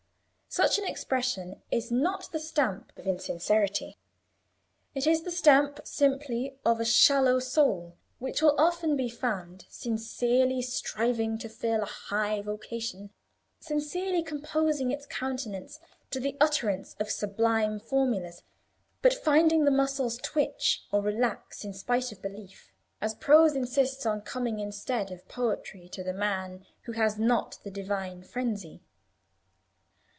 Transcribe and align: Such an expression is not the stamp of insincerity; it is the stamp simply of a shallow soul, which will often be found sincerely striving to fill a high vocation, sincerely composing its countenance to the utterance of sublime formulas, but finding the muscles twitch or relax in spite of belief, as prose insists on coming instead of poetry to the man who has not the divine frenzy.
Such 0.53 0.77
an 0.77 0.85
expression 0.85 1.61
is 1.71 1.91
not 1.91 2.29
the 2.33 2.39
stamp 2.39 2.91
of 2.97 3.07
insincerity; 3.07 3.95
it 4.93 5.07
is 5.07 5.21
the 5.23 5.31
stamp 5.31 5.79
simply 5.85 6.59
of 6.65 6.81
a 6.81 6.83
shallow 6.83 7.39
soul, 7.39 7.95
which 8.19 8.41
will 8.41 8.53
often 8.59 8.97
be 8.97 9.07
found 9.07 9.63
sincerely 9.69 10.61
striving 10.61 11.37
to 11.37 11.47
fill 11.47 11.83
a 11.83 11.85
high 11.85 12.41
vocation, 12.41 13.11
sincerely 13.61 14.21
composing 14.21 14.91
its 14.91 15.05
countenance 15.05 15.79
to 16.09 16.19
the 16.19 16.35
utterance 16.41 16.97
of 16.99 17.09
sublime 17.09 17.79
formulas, 17.79 18.43
but 19.01 19.13
finding 19.13 19.63
the 19.63 19.71
muscles 19.71 20.17
twitch 20.17 20.83
or 20.91 21.01
relax 21.01 21.63
in 21.63 21.71
spite 21.71 22.11
of 22.11 22.21
belief, 22.21 22.73
as 22.99 23.15
prose 23.15 23.55
insists 23.55 24.05
on 24.05 24.19
coming 24.19 24.59
instead 24.59 25.11
of 25.13 25.25
poetry 25.29 25.87
to 25.87 26.03
the 26.03 26.11
man 26.13 26.65
who 26.81 26.91
has 26.91 27.17
not 27.17 27.57
the 27.63 27.71
divine 27.71 28.21
frenzy. 28.21 28.81